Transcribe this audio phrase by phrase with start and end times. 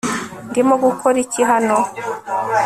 [0.49, 1.77] ndimo gukora iki hano